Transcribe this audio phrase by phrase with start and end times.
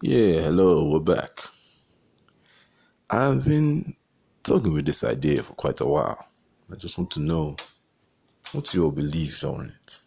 [0.00, 1.40] Yeah, hello, we're back.
[3.10, 3.96] I've been
[4.44, 6.24] talking with this idea for quite a while.
[6.72, 7.56] I just want to know
[8.52, 9.98] what's your beliefs on it.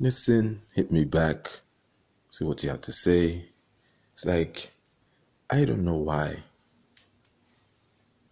[0.00, 1.48] Listen, hit me back,
[2.30, 3.44] see what you have to say.
[4.10, 4.72] It's like,
[5.48, 6.42] I don't know why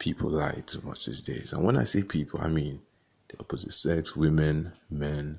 [0.01, 1.53] people lie too much these days.
[1.53, 2.81] And when I say people, I mean
[3.29, 5.39] the opposite sex, women, men.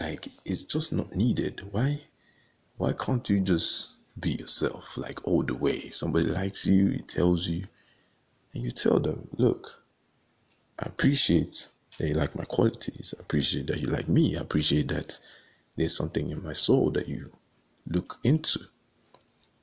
[0.00, 1.60] Like, it's just not needed.
[1.72, 2.00] Why?
[2.78, 5.90] Why can't you just be yourself, like all the way?
[5.90, 7.64] Somebody likes you, he tells you,
[8.54, 9.82] and you tell them, look,
[10.78, 11.68] I appreciate
[11.98, 13.14] that you like my qualities.
[13.18, 14.36] I appreciate that you like me.
[14.36, 15.18] I appreciate that
[15.76, 17.30] there's something in my soul that you
[17.86, 18.60] look into.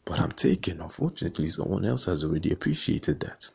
[0.04, 0.82] But I'm taken.
[0.82, 3.50] Unfortunately, someone else has already appreciated that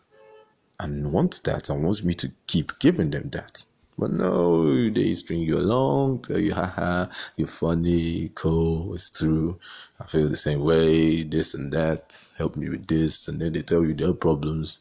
[0.81, 3.65] and wants that and wants me to keep giving them that.
[4.01, 7.05] But no, they string you along, tell you, haha,
[7.37, 9.61] you're funny, cool, it's true.
[10.01, 13.29] I feel the same way, this and that, help me with this.
[13.29, 14.81] And then they tell you their problems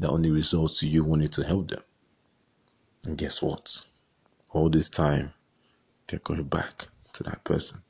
[0.00, 1.82] that only results to you wanting to help them.
[3.04, 3.68] And guess what?
[4.52, 5.34] All this time,
[6.06, 7.82] they're going back to that person,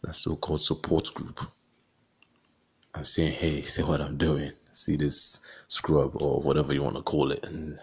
[0.00, 1.40] that so called support group,
[2.94, 4.52] and saying, hey, see what I'm doing.
[4.72, 7.76] See this scrub or whatever you want to call it, and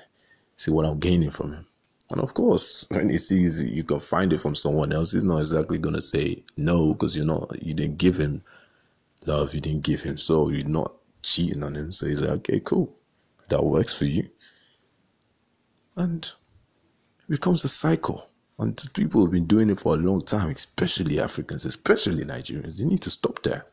[0.55, 1.67] see what I'm gaining from him.
[2.11, 5.39] And of course, when he sees you can find it from someone else, he's not
[5.39, 8.41] exactly gonna say no because you're not you didn't give him
[9.25, 11.91] love, you didn't give him so you're not cheating on him.
[11.91, 12.93] So he's like, okay, cool,
[13.49, 14.29] that works for you.
[15.95, 18.29] And it becomes a cycle.
[18.59, 22.79] And people have been doing it for a long time, especially Africans, especially Nigerians.
[22.79, 23.67] They need to stop that.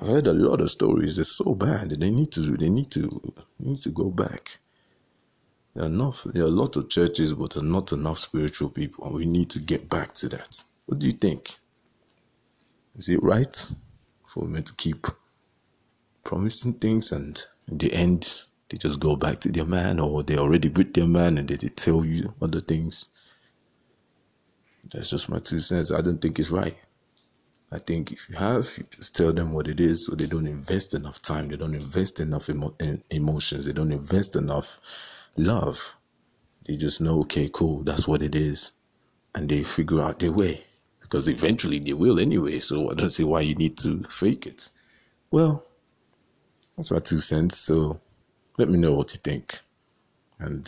[0.00, 1.18] I've heard a lot of stories.
[1.18, 1.90] It's so bad.
[1.90, 2.40] They need to.
[2.40, 3.02] They need to.
[3.58, 4.58] They need to go back.
[5.74, 6.24] There are enough.
[6.24, 9.50] There are a lot of churches, but are not enough spiritual people, and we need
[9.50, 10.62] to get back to that.
[10.86, 11.48] What do you think?
[12.96, 13.72] Is it right
[14.26, 15.06] for me to keep
[16.24, 20.38] promising things, and in the end, they just go back to their man, or they
[20.38, 23.08] already with their man, and they, they tell you other things?
[24.92, 25.92] That's just my two cents.
[25.92, 26.76] I don't think it's right.
[27.72, 30.48] I think if you have, you just tell them what it is so they don't
[30.48, 32.76] invest enough time, they don't invest enough emo-
[33.10, 34.80] emotions, they don't invest enough
[35.36, 35.94] love.
[36.66, 38.72] They just know, okay, cool, that's what it is.
[39.34, 40.62] And they figure out their way.
[41.00, 44.68] Because eventually they will anyway, so I don't see why you need to fake it.
[45.30, 45.64] Well,
[46.76, 47.58] that's my two cents.
[47.58, 47.98] So
[48.58, 49.58] let me know what you think.
[50.38, 50.64] And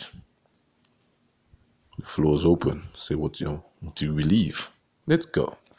[1.99, 2.83] the floor is open.
[2.95, 4.71] Say what you what you believe.
[5.07, 5.57] Let's go.